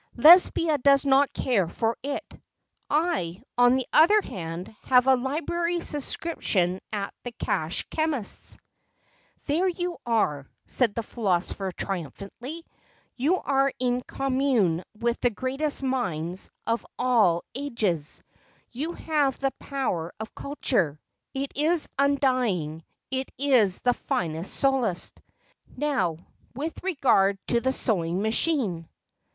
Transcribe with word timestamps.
"Lesbia 0.15 0.79
does 0.79 1.05
not 1.05 1.31
care 1.31 1.67
for 1.67 1.95
it. 2.01 2.23
I, 2.89 3.43
on 3.55 3.75
the 3.75 3.85
other 3.93 4.19
hand, 4.23 4.69
have 4.85 5.05
a 5.05 5.15
library 5.15 5.79
subscription 5.81 6.81
at 6.91 7.13
the 7.23 7.31
cash 7.33 7.87
chemist's." 7.91 8.57
"There 9.45 9.67
you 9.67 9.99
are," 10.03 10.49
said 10.65 10.95
the 10.95 11.03
philosopher 11.03 11.71
triumphantly, 11.71 12.65
"you 13.15 13.37
are 13.41 13.71
in 13.77 14.01
commune 14.01 14.83
with 14.97 15.19
the 15.19 15.29
greatest 15.29 15.83
minds 15.83 16.49
of 16.65 16.83
all 16.97 17.43
THE 17.53 17.69
PHILOSOPHER 17.69 17.75
285 17.75 17.93
ages. 17.93 18.23
You 18.71 18.93
have 19.13 19.37
the 19.37 19.51
power 19.59 20.11
of 20.19 20.33
culture. 20.33 20.99
It 21.35 21.51
is 21.55 21.87
undying, 21.99 22.83
it 23.11 23.29
is 23.37 23.77
the 23.81 23.93
finest 23.93 24.55
solace. 24.55 25.13
Now, 25.77 26.17
with 26.55 26.81
regard 26.83 27.37
to 27.49 27.59
the 27.61 27.71
sewing 27.71 28.23
machine." 28.23 28.89